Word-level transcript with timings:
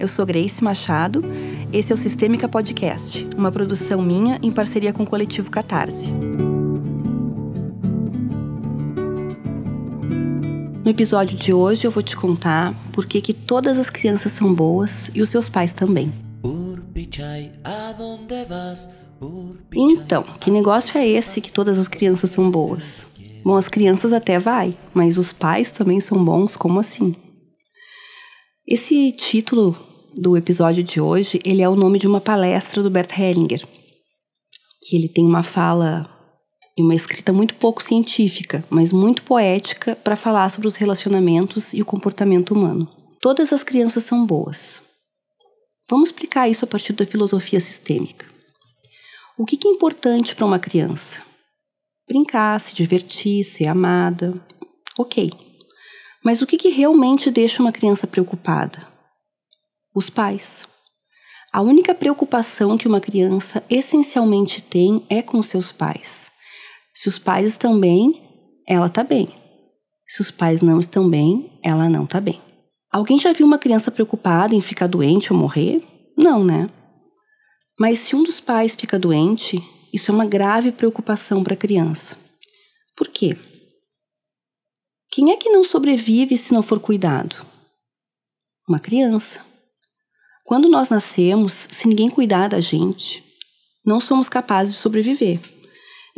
eu 0.00 0.08
sou 0.08 0.24
Grace 0.24 0.64
Machado. 0.64 1.22
Esse 1.70 1.92
é 1.92 1.94
o 1.94 1.98
Sistêmica 1.98 2.48
Podcast, 2.48 3.26
uma 3.36 3.52
produção 3.52 4.00
minha 4.00 4.40
em 4.42 4.50
parceria 4.50 4.92
com 4.92 5.02
o 5.02 5.06
coletivo 5.06 5.50
Catarse. 5.50 6.10
No 10.82 10.90
episódio 10.90 11.36
de 11.36 11.52
hoje 11.52 11.86
eu 11.86 11.90
vou 11.90 12.02
te 12.02 12.16
contar 12.16 12.74
por 12.92 13.04
que, 13.04 13.20
que 13.20 13.34
todas 13.34 13.78
as 13.78 13.90
crianças 13.90 14.32
são 14.32 14.52
boas 14.52 15.10
e 15.14 15.20
os 15.20 15.28
seus 15.28 15.48
pais 15.50 15.74
também. 15.74 16.10
Então, 19.72 20.22
que 20.40 20.50
negócio 20.50 20.96
é 20.96 21.06
esse 21.06 21.42
que 21.42 21.52
todas 21.52 21.78
as 21.78 21.86
crianças 21.86 22.30
são 22.30 22.50
boas? 22.50 23.06
Bom, 23.44 23.54
as 23.54 23.68
crianças 23.68 24.14
até 24.14 24.38
vai, 24.38 24.74
mas 24.94 25.18
os 25.18 25.30
pais 25.30 25.70
também 25.70 26.00
são 26.00 26.24
bons, 26.24 26.56
como 26.56 26.80
assim? 26.80 27.14
Esse 28.66 29.12
título 29.12 29.76
do 30.14 30.36
episódio 30.36 30.82
de 30.82 31.00
hoje, 31.00 31.40
ele 31.44 31.62
é 31.62 31.68
o 31.68 31.76
nome 31.76 31.98
de 31.98 32.06
uma 32.06 32.20
palestra 32.20 32.82
do 32.82 32.90
Bert 32.90 33.18
Hellinger, 33.18 33.66
que 34.82 34.96
ele 34.96 35.08
tem 35.08 35.24
uma 35.24 35.42
fala 35.42 36.08
e 36.76 36.82
uma 36.82 36.94
escrita 36.94 37.32
muito 37.32 37.54
pouco 37.54 37.82
científica, 37.82 38.64
mas 38.70 38.92
muito 38.92 39.22
poética 39.22 39.94
para 39.96 40.16
falar 40.16 40.48
sobre 40.48 40.66
os 40.66 40.76
relacionamentos 40.76 41.74
e 41.74 41.82
o 41.82 41.84
comportamento 41.84 42.52
humano. 42.52 42.88
Todas 43.20 43.52
as 43.52 43.62
crianças 43.62 44.04
são 44.04 44.24
boas. 44.24 44.82
Vamos 45.88 46.08
explicar 46.08 46.48
isso 46.48 46.64
a 46.64 46.68
partir 46.68 46.92
da 46.92 47.04
filosofia 47.04 47.60
sistêmica. 47.60 48.26
O 49.36 49.44
que 49.44 49.58
é 49.66 49.70
importante 49.70 50.34
para 50.34 50.46
uma 50.46 50.58
criança? 50.58 51.22
Brincar, 52.08 52.60
se 52.60 52.74
divertir, 52.74 53.44
ser 53.44 53.68
amada. 53.68 54.34
Ok. 54.98 55.30
Mas 56.24 56.42
o 56.42 56.46
que 56.46 56.68
realmente 56.68 57.30
deixa 57.30 57.62
uma 57.62 57.72
criança 57.72 58.06
preocupada? 58.06 58.89
Os 59.94 60.08
pais. 60.08 60.68
A 61.52 61.60
única 61.60 61.94
preocupação 61.94 62.78
que 62.78 62.86
uma 62.86 63.00
criança 63.00 63.62
essencialmente 63.68 64.62
tem 64.62 65.04
é 65.08 65.20
com 65.20 65.42
seus 65.42 65.72
pais. 65.72 66.30
Se 66.94 67.08
os 67.08 67.18
pais 67.18 67.46
estão 67.46 67.78
bem, 67.78 68.22
ela 68.66 68.86
está 68.86 69.02
bem. 69.02 69.28
Se 70.06 70.20
os 70.20 70.30
pais 70.30 70.60
não 70.60 70.78
estão 70.78 71.08
bem, 71.08 71.58
ela 71.62 71.88
não 71.88 72.04
está 72.04 72.20
bem. 72.20 72.40
Alguém 72.90 73.18
já 73.18 73.32
viu 73.32 73.46
uma 73.46 73.58
criança 73.58 73.90
preocupada 73.90 74.54
em 74.54 74.60
ficar 74.60 74.86
doente 74.86 75.32
ou 75.32 75.38
morrer? 75.38 75.82
Não, 76.16 76.44
né? 76.44 76.68
Mas 77.78 78.00
se 78.00 78.14
um 78.14 78.22
dos 78.22 78.40
pais 78.40 78.74
fica 78.76 78.98
doente, 78.98 79.58
isso 79.92 80.10
é 80.10 80.14
uma 80.14 80.26
grave 80.26 80.70
preocupação 80.70 81.42
para 81.42 81.54
a 81.54 81.56
criança. 81.56 82.16
Por 82.96 83.08
quê? 83.08 83.36
Quem 85.10 85.32
é 85.32 85.36
que 85.36 85.48
não 85.48 85.64
sobrevive 85.64 86.36
se 86.36 86.52
não 86.52 86.62
for 86.62 86.78
cuidado? 86.78 87.44
Uma 88.68 88.78
criança. 88.78 89.49
Quando 90.50 90.68
nós 90.68 90.88
nascemos, 90.88 91.68
se 91.70 91.86
ninguém 91.86 92.10
cuidar 92.10 92.48
da 92.48 92.58
gente, 92.58 93.22
não 93.86 94.00
somos 94.00 94.28
capazes 94.28 94.74
de 94.74 94.80
sobreviver. 94.80 95.38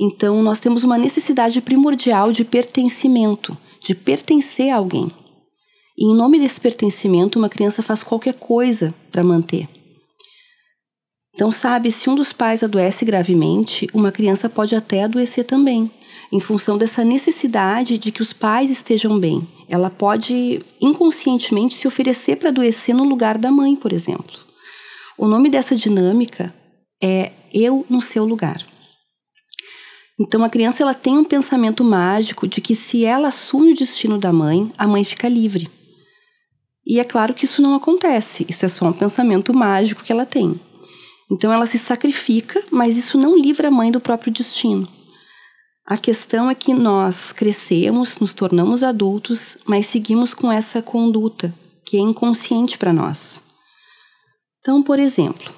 Então, 0.01 0.43
nós 0.43 0.59
temos 0.59 0.83
uma 0.83 0.97
necessidade 0.97 1.61
primordial 1.61 2.33
de 2.33 2.43
pertencimento, 2.43 3.55
de 3.79 3.95
pertencer 3.95 4.71
a 4.71 4.77
alguém. 4.77 5.13
E 5.99 6.11
em 6.11 6.17
nome 6.17 6.39
desse 6.41 6.59
pertencimento, 6.59 7.39
uma 7.39 7.51
criança 7.51 7.83
faz 7.83 8.03
qualquer 8.03 8.33
coisa 8.33 8.95
para 9.11 9.23
manter. 9.23 9.69
Então, 11.35 11.53
sabe, 11.53 11.93
se 11.93 12.09
um 12.09 12.15
dos 12.15 12.33
pais 12.33 12.63
adoece 12.63 13.05
gravemente, 13.05 13.87
uma 13.93 14.11
criança 14.11 14.49
pode 14.49 14.75
até 14.75 15.03
adoecer 15.05 15.45
também 15.45 15.91
em 16.33 16.41
função 16.41 16.79
dessa 16.79 17.05
necessidade 17.05 17.99
de 17.99 18.11
que 18.11 18.23
os 18.23 18.33
pais 18.33 18.71
estejam 18.71 19.21
bem. 19.21 19.47
Ela 19.73 19.89
pode 19.89 20.61
inconscientemente 20.79 21.77
se 21.77 21.89
oferecer 21.89 22.37
para 22.37 22.51
adoecer 22.51 22.95
no 22.95 23.05
lugar 23.05 23.39
da 23.39 23.51
mãe, 23.51 23.75
por 23.75 23.91
exemplo. 23.91 24.39
O 25.17 25.27
nome 25.27 25.49
dessa 25.49 25.75
dinâmica 25.75 26.55
é 27.03 27.33
eu 27.55 27.87
no 27.89 27.99
seu 27.99 28.27
lugar. 28.27 28.63
Então 30.21 30.45
a 30.45 30.51
criança 30.51 30.83
ela 30.83 30.93
tem 30.93 31.17
um 31.17 31.25
pensamento 31.25 31.83
mágico 31.83 32.47
de 32.47 32.61
que 32.61 32.75
se 32.75 33.07
ela 33.07 33.29
assume 33.29 33.73
o 33.73 33.75
destino 33.75 34.19
da 34.19 34.31
mãe, 34.31 34.71
a 34.77 34.87
mãe 34.87 35.05
fica 35.05 35.27
livre. 35.27 35.71
E 36.87 37.01
é 37.01 37.05
claro 37.05 37.33
que 37.33 37.47
isso 37.47 37.63
não 37.63 37.75
acontece, 37.75 38.45
isso 38.51 38.67
é 38.67 38.69
só 38.69 38.85
um 38.85 38.93
pensamento 38.93 39.55
mágico 39.55 40.03
que 40.03 40.13
ela 40.13 40.27
tem. 40.27 40.61
Então 41.31 41.51
ela 41.51 41.65
se 41.65 41.79
sacrifica, 41.79 42.63
mas 42.71 42.99
isso 42.99 43.17
não 43.17 43.39
livra 43.39 43.69
a 43.69 43.71
mãe 43.71 43.91
do 43.91 44.01
próprio 44.01 44.31
destino. 44.31 44.87
A 45.85 45.97
questão 45.97 46.49
é 46.49 46.55
que 46.55 46.73
nós 46.73 47.33
crescemos, 47.33 48.21
nos 48.21 48.33
tornamos 48.33 48.85
adultos, 48.85 49.59
mas 49.67 49.87
seguimos 49.87 50.33
com 50.33 50.51
essa 50.51 50.81
conduta 50.81 51.53
que 51.85 51.97
é 51.97 52.01
inconsciente 52.01 52.79
para 52.79 52.93
nós. 52.93 53.43
Então, 54.61 54.81
por 54.81 55.01
exemplo, 55.01 55.53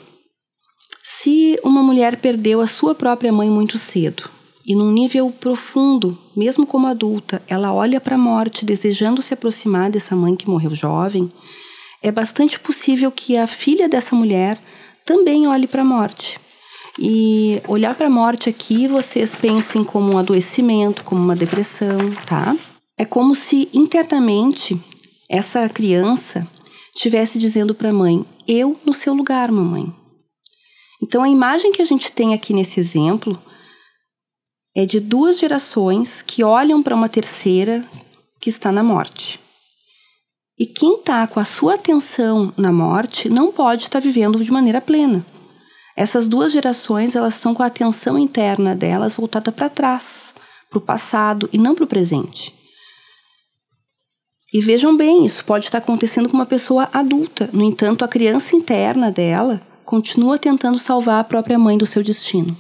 se 1.03 1.61
uma 1.63 1.83
mulher 1.83 2.17
perdeu 2.17 2.63
a 2.63 2.67
sua 2.67 2.95
própria 2.95 3.31
mãe 3.31 3.51
muito 3.51 3.77
cedo 3.77 4.31
e 4.67 4.75
num 4.75 4.91
nível 4.91 5.31
profundo, 5.31 6.19
mesmo 6.35 6.67
como 6.67 6.87
adulta, 6.87 7.43
ela 7.47 7.75
olha 7.75 8.01
para 8.01 8.15
a 8.15 8.19
morte 8.19 8.65
desejando 8.65 9.21
se 9.21 9.35
aproximar 9.35 9.91
dessa 9.91 10.17
mãe 10.17 10.35
que 10.35 10.49
morreu 10.49 10.75
jovem, 10.75 11.31
é 12.03 12.11
bastante 12.11 12.59
possível 12.59 13.13
que 13.13 13.37
a 13.37 13.47
filha 13.47 13.91
dessa 13.91 14.17
mulher 14.17 14.59
também 15.05 15.47
olhe 15.47 15.67
para 15.67 15.83
a 15.83 15.85
morte 15.85 16.41
e 16.99 17.61
olhar 17.67 17.95
para 17.95 18.07
a 18.07 18.11
morte 18.11 18.49
aqui, 18.49 18.87
vocês 18.87 19.35
pensem 19.35 19.83
como 19.83 20.13
um 20.13 20.19
adoecimento, 20.19 21.03
como 21.03 21.21
uma 21.21 21.35
depressão, 21.35 21.99
tá? 22.27 22.55
É 22.97 23.05
como 23.05 23.35
se 23.35 23.69
internamente 23.75 24.81
essa 25.29 25.69
criança 25.69 26.47
estivesse 26.95 27.39
dizendo 27.39 27.75
para 27.75 27.91
a 27.91 27.93
mãe: 27.93 28.25
Eu 28.47 28.79
no 28.85 28.95
seu 28.95 29.13
lugar, 29.13 29.51
mamãe. 29.51 29.93
Então 31.03 31.23
a 31.23 31.29
imagem 31.29 31.73
que 31.73 31.83
a 31.83 31.85
gente 31.85 32.13
tem 32.13 32.33
aqui 32.33 32.55
nesse 32.55 32.79
exemplo 32.79 33.37
é 34.77 34.87
de 34.87 35.01
duas 35.01 35.39
gerações 35.39 36.23
que 36.23 36.45
olham 36.45 36.83
para 36.83 36.95
uma 36.95 37.09
terceira 37.09 37.85
que 38.41 38.49
está 38.49 38.71
na 38.71 38.83
morte. 38.83 39.41
E 40.59 40.67
quem 40.67 40.95
está 40.95 41.27
com 41.27 41.41
a 41.41 41.45
sua 41.45 41.75
atenção 41.75 42.53
na 42.57 42.73
morte 42.73 43.29
não 43.29 43.51
pode 43.51 43.83
estar 43.83 44.01
tá 44.01 44.05
vivendo 44.05 44.43
de 44.43 44.53
maneira 44.53 44.81
plena. 44.81 45.27
Essas 45.97 46.27
duas 46.27 46.53
gerações 46.53 47.15
elas 47.15 47.35
estão 47.35 47.55
com 47.55 47.63
a 47.63 47.67
atenção 47.67 48.19
interna 48.19 48.75
delas 48.75 49.15
voltada 49.15 49.53
para 49.53 49.69
trás, 49.69 50.35
para 50.69 50.79
o 50.79 50.83
passado 50.83 51.49
e 51.53 51.59
não 51.59 51.75
para 51.75 51.85
o 51.85 51.87
presente. 51.87 52.53
E 54.53 54.61
vejam 54.61 54.97
bem, 54.97 55.25
isso 55.25 55.45
pode 55.45 55.65
estar 55.67 55.79
acontecendo 55.79 56.29
com 56.29 56.37
uma 56.37 56.47
pessoa 56.47 56.89
adulta. 56.93 57.49
No 57.53 57.63
entanto, 57.63 58.05
a 58.05 58.09
criança 58.09 58.55
interna 58.55 59.11
dela 59.11 59.61
continua 59.85 60.39
tentando 60.39 60.79
salvar 60.79 61.21
a 61.21 61.25
própria 61.25 61.59
mãe 61.59 61.77
do 61.77 61.87
seu 61.87 62.03
destino. 62.03 62.57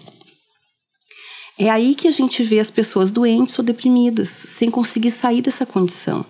É 1.59 1.71
aí 1.71 1.95
que 1.95 2.09
a 2.09 2.11
gente 2.11 2.43
vê 2.43 2.59
as 2.59 2.71
pessoas 2.71 3.12
doentes 3.12 3.59
ou 3.59 3.65
deprimidas, 3.65 4.28
sem 4.28 4.71
conseguir 4.71 5.12
sair 5.12 5.41
dessa 5.41 5.65
condição, 5.65 6.27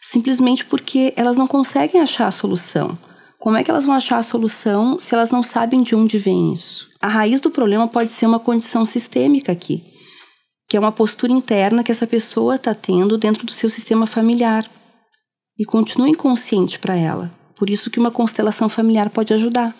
simplesmente 0.00 0.64
porque 0.64 1.12
elas 1.16 1.36
não 1.36 1.48
conseguem 1.48 2.00
achar 2.00 2.28
a 2.28 2.32
solução 2.32 2.96
como 3.42 3.56
é 3.56 3.64
que 3.64 3.72
elas 3.72 3.86
vão 3.86 3.96
achar 3.96 4.18
a 4.18 4.22
solução 4.22 5.00
se 5.00 5.16
elas 5.16 5.32
não 5.32 5.42
sabem 5.42 5.82
de 5.82 5.96
onde 5.96 6.16
vem 6.16 6.52
isso? 6.52 6.86
A 7.00 7.08
raiz 7.08 7.40
do 7.40 7.50
problema 7.50 7.88
pode 7.88 8.12
ser 8.12 8.24
uma 8.24 8.38
condição 8.38 8.84
sistêmica 8.84 9.50
aqui, 9.50 9.82
que 10.68 10.76
é 10.76 10.80
uma 10.80 10.92
postura 10.92 11.32
interna 11.32 11.82
que 11.82 11.90
essa 11.90 12.06
pessoa 12.06 12.54
está 12.54 12.72
tendo 12.72 13.18
dentro 13.18 13.44
do 13.44 13.50
seu 13.50 13.68
sistema 13.68 14.06
familiar 14.06 14.70
e 15.58 15.64
continua 15.64 16.08
inconsciente 16.08 16.78
para 16.78 16.94
ela. 16.94 17.32
Por 17.56 17.68
isso 17.68 17.90
que 17.90 17.98
uma 17.98 18.12
constelação 18.12 18.68
familiar 18.68 19.10
pode 19.10 19.34
ajudar. 19.34 19.74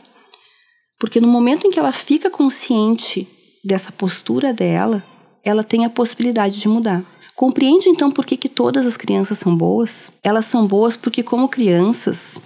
Porque 0.99 1.21
no 1.21 1.29
momento 1.29 1.65
em 1.65 1.71
que 1.71 1.79
ela 1.79 1.93
fica 1.93 2.29
consciente 2.29 3.29
dessa 3.65 3.93
postura 3.93 4.53
dela, 4.53 5.05
ela 5.45 5.63
tem 5.63 5.85
a 5.85 5.91
possibilidade 5.91 6.59
de 6.59 6.67
mudar. 6.67 7.05
Compreende 7.37 7.89
então 7.89 8.11
por 8.11 8.27
que, 8.27 8.37
que 8.37 8.49
todas 8.49 8.85
as 8.85 8.97
crianças 8.97 9.39
são 9.39 9.57
boas? 9.57 10.11
Elas 10.21 10.47
são 10.47 10.67
boas 10.67 10.97
porque, 10.97 11.23
como 11.23 11.49
crianças, 11.49 12.41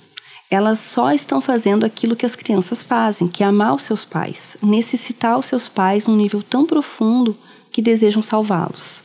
elas 0.51 0.79
só 0.79 1.13
estão 1.13 1.41
fazendo 1.41 1.85
aquilo 1.85 2.15
que 2.15 2.27
as 2.27 2.37
crianças 2.37 2.83
fazem, 2.83 3.29
que 3.29 3.43
é 3.43 3.47
amar 3.47 3.75
os 3.75 3.83
seus 3.83 4.05
pais, 4.05 4.57
necessitar 4.63 5.39
os 5.39 5.47
seus 5.47 5.69
pais 5.69 6.07
num 6.07 6.17
nível 6.17 6.43
tão 6.43 6.65
profundo 6.65 7.37
que 7.73 7.83
desejam 7.83 8.23
salvá-los. 8.23 9.03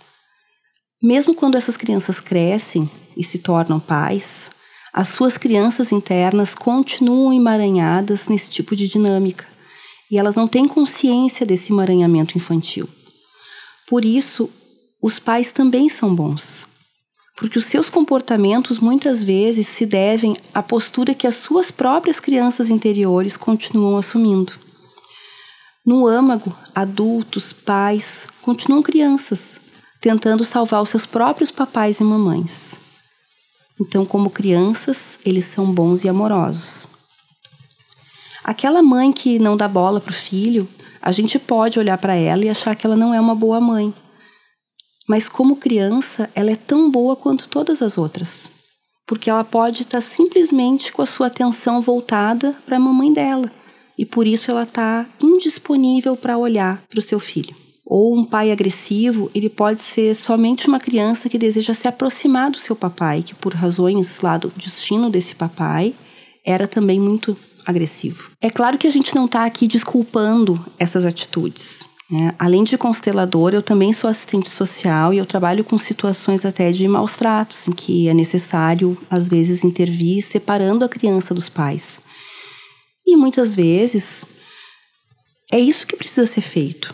Mesmo 1.01 1.33
quando 1.33 1.55
essas 1.55 1.75
crianças 1.75 2.19
crescem 2.19 2.89
e 3.17 3.23
se 3.23 3.39
tornam 3.39 3.79
pais, 3.79 4.51
as 4.93 5.07
suas 5.07 5.37
crianças 5.37 5.91
internas 5.91 6.53
continuam 6.53 7.33
emaranhadas 7.33 8.27
nesse 8.27 8.49
tipo 8.49 8.75
de 8.75 8.87
dinâmica 8.87 9.45
e 10.11 10.17
elas 10.19 10.35
não 10.35 10.47
têm 10.47 10.67
consciência 10.67 11.45
desse 11.45 11.71
emaranhamento 11.71 12.37
infantil. 12.37 12.87
Por 13.87 14.05
isso, 14.05 14.49
os 15.01 15.17
pais 15.17 15.51
também 15.51 15.89
são 15.89 16.13
bons 16.13 16.69
porque 17.41 17.57
os 17.57 17.65
seus 17.65 17.89
comportamentos 17.89 18.77
muitas 18.77 19.23
vezes 19.23 19.65
se 19.65 19.83
devem 19.83 20.37
à 20.53 20.61
postura 20.61 21.15
que 21.15 21.25
as 21.25 21.33
suas 21.33 21.71
próprias 21.71 22.19
crianças 22.19 22.69
interiores 22.69 23.35
continuam 23.35 23.97
assumindo. 23.97 24.53
No 25.83 26.05
âmago, 26.05 26.55
adultos, 26.75 27.51
pais 27.51 28.27
continuam 28.43 28.83
crianças, 28.83 29.59
tentando 29.99 30.45
salvar 30.45 30.83
os 30.83 30.89
seus 30.89 31.07
próprios 31.07 31.49
papais 31.49 31.99
e 31.99 32.03
mamães. 32.03 32.75
Então, 33.81 34.05
como 34.05 34.29
crianças, 34.29 35.17
eles 35.25 35.45
são 35.45 35.65
bons 35.65 36.03
e 36.03 36.09
amorosos. 36.09 36.87
Aquela 38.43 38.83
mãe 38.83 39.11
que 39.11 39.39
não 39.39 39.57
dá 39.57 39.67
bola 39.67 39.99
pro 39.99 40.13
filho, 40.13 40.69
a 41.01 41.11
gente 41.11 41.39
pode 41.39 41.79
olhar 41.79 41.97
para 41.97 42.13
ela 42.13 42.45
e 42.45 42.49
achar 42.49 42.75
que 42.75 42.85
ela 42.85 42.95
não 42.95 43.15
é 43.15 43.19
uma 43.19 43.33
boa 43.33 43.59
mãe. 43.59 43.91
Mas 45.11 45.27
como 45.27 45.57
criança, 45.57 46.29
ela 46.33 46.51
é 46.51 46.55
tão 46.55 46.89
boa 46.89 47.17
quanto 47.17 47.49
todas 47.49 47.81
as 47.81 47.97
outras. 47.97 48.47
Porque 49.05 49.29
ela 49.29 49.43
pode 49.43 49.81
estar 49.81 49.99
simplesmente 49.99 50.89
com 50.93 51.01
a 51.01 51.05
sua 51.05 51.27
atenção 51.27 51.81
voltada 51.81 52.55
para 52.65 52.77
a 52.77 52.79
mamãe 52.79 53.11
dela. 53.11 53.51
E 53.97 54.05
por 54.05 54.25
isso 54.25 54.49
ela 54.49 54.63
está 54.63 55.05
indisponível 55.21 56.15
para 56.15 56.37
olhar 56.37 56.81
para 56.89 56.99
o 56.99 57.01
seu 57.01 57.19
filho. 57.19 57.53
Ou 57.85 58.17
um 58.17 58.23
pai 58.23 58.53
agressivo, 58.53 59.29
ele 59.35 59.49
pode 59.49 59.81
ser 59.81 60.15
somente 60.15 60.69
uma 60.69 60.79
criança 60.79 61.27
que 61.27 61.37
deseja 61.37 61.73
se 61.73 61.89
aproximar 61.89 62.49
do 62.49 62.57
seu 62.57 62.73
papai, 62.73 63.21
que 63.21 63.35
por 63.35 63.53
razões 63.53 64.21
lá 64.21 64.37
do 64.37 64.47
destino 64.55 65.09
desse 65.09 65.35
papai, 65.35 65.93
era 66.45 66.69
também 66.69 67.01
muito 67.01 67.35
agressivo. 67.65 68.31
É 68.39 68.49
claro 68.49 68.77
que 68.77 68.87
a 68.87 68.91
gente 68.91 69.13
não 69.13 69.25
está 69.25 69.43
aqui 69.43 69.67
desculpando 69.67 70.57
essas 70.79 71.05
atitudes. 71.05 71.90
Né? 72.11 72.35
Além 72.37 72.63
de 72.65 72.77
constelador, 72.77 73.53
eu 73.53 73.61
também 73.61 73.93
sou 73.93 74.09
assistente 74.09 74.49
social 74.49 75.13
e 75.13 75.17
eu 75.17 75.25
trabalho 75.25 75.63
com 75.63 75.77
situações 75.77 76.45
até 76.45 76.69
de 76.71 76.85
maus 76.87 77.15
tratos, 77.15 77.67
em 77.67 77.71
que 77.71 78.09
é 78.09 78.13
necessário, 78.13 78.97
às 79.09 79.29
vezes, 79.29 79.63
intervir 79.63 80.21
separando 80.21 80.83
a 80.83 80.89
criança 80.89 81.33
dos 81.33 81.47
pais. 81.47 82.01
E 83.07 83.15
muitas 83.15 83.55
vezes 83.55 84.25
é 85.51 85.59
isso 85.59 85.87
que 85.87 85.95
precisa 85.95 86.25
ser 86.25 86.41
feito. 86.41 86.93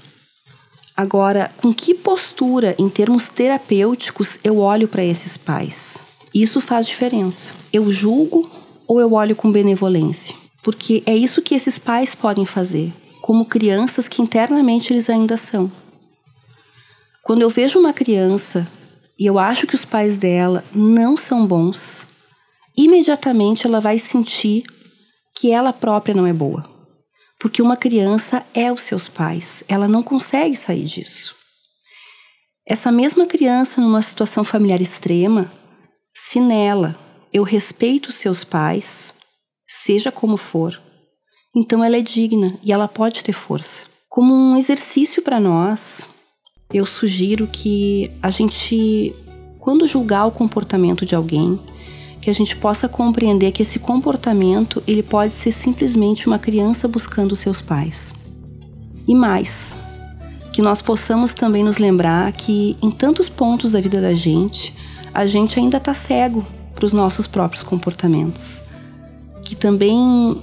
Agora, 0.95 1.51
com 1.57 1.73
que 1.73 1.93
postura, 1.93 2.75
em 2.77 2.89
termos 2.89 3.27
terapêuticos, 3.27 4.39
eu 4.43 4.59
olho 4.59 4.87
para 4.87 5.03
esses 5.03 5.35
pais? 5.37 5.97
Isso 6.33 6.61
faz 6.61 6.87
diferença. 6.87 7.53
Eu 7.71 7.91
julgo 7.91 8.49
ou 8.87 8.99
eu 8.99 9.13
olho 9.13 9.35
com 9.35 9.51
benevolência? 9.51 10.35
Porque 10.63 11.03
é 11.05 11.15
isso 11.15 11.41
que 11.41 11.55
esses 11.55 11.79
pais 11.79 12.13
podem 12.13 12.45
fazer, 12.45 12.91
como 13.27 13.43
crianças 13.43 14.07
que 14.07 14.21
internamente 14.21 14.93
eles 14.93 15.09
ainda 15.09 15.35
são. 15.35 15.69
Quando 17.21 17.41
eu 17.41 17.49
vejo 17.49 17.77
uma 17.77 17.91
criança 17.91 18.65
e 19.19 19.25
eu 19.25 19.37
acho 19.37 19.67
que 19.67 19.75
os 19.75 19.83
pais 19.83 20.15
dela 20.15 20.63
não 20.73 21.17
são 21.17 21.45
bons, 21.45 22.07
imediatamente 22.77 23.67
ela 23.67 23.81
vai 23.81 23.99
sentir 23.99 24.63
que 25.35 25.51
ela 25.51 25.73
própria 25.73 26.15
não 26.15 26.25
é 26.25 26.31
boa. 26.31 26.63
Porque 27.37 27.61
uma 27.61 27.75
criança 27.75 28.45
é 28.53 28.71
os 28.71 28.83
seus 28.83 29.09
pais, 29.09 29.61
ela 29.67 29.89
não 29.89 30.01
consegue 30.01 30.55
sair 30.55 30.85
disso. 30.85 31.35
Essa 32.65 32.93
mesma 32.93 33.25
criança, 33.25 33.81
numa 33.81 34.01
situação 34.01 34.45
familiar 34.45 34.79
extrema, 34.79 35.51
se 36.15 36.39
nela 36.39 36.97
eu 37.33 37.43
respeito 37.43 38.07
os 38.07 38.15
seus 38.15 38.45
pais, 38.45 39.13
seja 39.67 40.13
como 40.13 40.37
for, 40.37 40.81
então 41.57 41.83
ela 41.83 41.97
é 41.97 42.01
digna 42.01 42.53
e 42.63 42.71
ela 42.71 42.87
pode 42.87 43.23
ter 43.23 43.33
força. 43.33 43.81
Como 44.07 44.31
um 44.31 44.55
exercício 44.55 45.23
para 45.23 45.39
nós, 45.39 46.07
eu 46.71 46.85
sugiro 46.85 47.47
que 47.47 48.11
a 48.21 48.29
gente, 48.29 49.15
quando 49.57 49.87
julgar 49.87 50.27
o 50.27 50.31
comportamento 50.31 51.03
de 51.03 51.15
alguém, 51.15 51.59
que 52.21 52.29
a 52.29 52.33
gente 52.33 52.55
possa 52.55 52.87
compreender 52.87 53.51
que 53.51 53.63
esse 53.63 53.79
comportamento 53.79 54.83
ele 54.85 55.01
pode 55.01 55.33
ser 55.33 55.51
simplesmente 55.51 56.27
uma 56.27 56.37
criança 56.37 56.87
buscando 56.87 57.35
seus 57.35 57.59
pais. 57.59 58.13
E 59.07 59.15
mais, 59.15 59.75
que 60.53 60.61
nós 60.61 60.79
possamos 60.79 61.33
também 61.33 61.63
nos 61.63 61.79
lembrar 61.79 62.31
que 62.33 62.77
em 62.83 62.91
tantos 62.91 63.29
pontos 63.29 63.71
da 63.71 63.81
vida 63.81 63.99
da 63.99 64.13
gente, 64.13 64.71
a 65.11 65.25
gente 65.25 65.57
ainda 65.57 65.77
está 65.77 65.93
cego 65.95 66.45
para 66.75 66.85
os 66.85 66.93
nossos 66.93 67.25
próprios 67.25 67.63
comportamentos, 67.63 68.61
que 69.43 69.55
também 69.55 70.39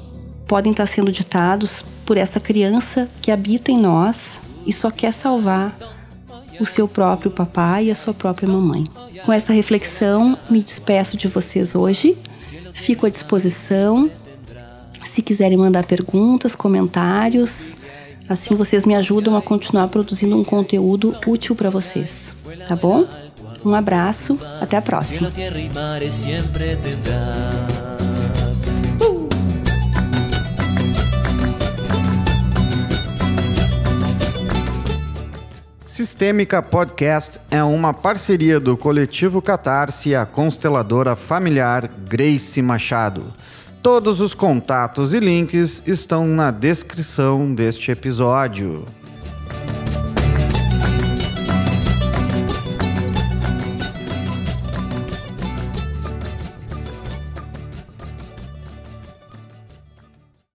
podem 0.46 0.73
estar 0.73 0.87
sendo 0.87 1.11
ditados 1.11 1.85
por 2.05 2.17
essa 2.17 2.38
criança 2.38 3.08
que 3.23 3.31
habita 3.31 3.70
em 3.70 3.79
nós 3.79 4.41
e 4.67 4.73
só 4.73 4.91
quer 4.91 5.12
salvar 5.12 5.75
o 6.61 6.67
seu 6.67 6.87
próprio 6.87 7.31
papai 7.31 7.87
e 7.87 7.91
a 7.91 7.94
sua 7.94 8.14
própria 8.14 8.49
mamãe. 8.49 8.85
Com 9.25 9.32
essa 9.32 9.52
reflexão, 9.52 10.38
me 10.49 10.61
despeço 10.61 11.17
de 11.17 11.29
vocês 11.29 11.75
hoje. 11.75 12.17
Fico 12.73 13.06
à 13.06 13.11
disposição. 13.11 14.11
Se 15.05 15.23
quiserem 15.23 15.56
mandar 15.56 15.85
perguntas, 15.87 16.55
comentários, 16.55 17.76
assim 18.29 18.55
vocês 18.55 18.85
me 18.85 18.94
ajudam 18.94 19.37
a 19.37 19.43
continuar 19.43 19.88
produzindo 19.88 20.37
um 20.37 20.44
conteúdo 20.44 21.14
útil 21.26 21.55
para 21.55 21.70
vocês. 21.70 22.35
Tá 22.69 22.76
bom? 22.76 23.06
Um 23.64 23.75
abraço, 23.75 24.38
até 24.61 24.76
a 24.76 24.82
próxima. 24.82 25.31
Sistêmica 36.14 36.62
Podcast 36.62 37.40
é 37.50 37.61
uma 37.64 37.93
parceria 37.93 38.61
do 38.61 38.76
coletivo 38.76 39.43
Catarse 39.43 40.11
e 40.11 40.14
a 40.14 40.25
consteladora 40.25 41.16
familiar 41.16 41.90
Grace 42.08 42.62
Machado. 42.62 43.34
Todos 43.82 44.20
os 44.20 44.32
contatos 44.32 45.12
e 45.12 45.19
links 45.19 45.82
estão 45.84 46.25
na 46.25 46.52
descrição 46.52 47.52
deste 47.52 47.90
episódio. 47.90 48.84